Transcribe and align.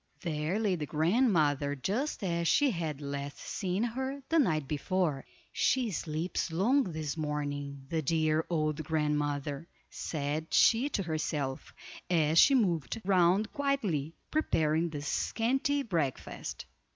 There 0.21 0.57
lay 0.57 0.73
the 0.75 0.87
grandmother 0.87 1.75
just 1.75 2.23
as 2.23 2.47
she 2.47 2.71
had 2.71 3.01
last 3.01 3.37
seen 3.37 3.83
her 3.83 4.23
the 4.29 4.39
night 4.39 4.67
before. 4.67 5.27
"She 5.53 5.91
sleeps 5.91 6.51
long 6.51 6.85
this 6.85 7.15
morning, 7.15 7.85
the 7.87 8.01
dear 8.01 8.43
old 8.49 8.83
grandmother," 8.83 9.67
said 9.91 10.51
she 10.55 10.89
to 10.89 11.03
herself, 11.03 11.71
as 12.09 12.39
she 12.39 12.55
moved 12.55 12.99
round 13.05 13.51
quietly, 13.53 14.15
preparing 14.31 14.89
the 14.89 15.03
scanty 15.03 15.83
breakfast. 15.83 16.65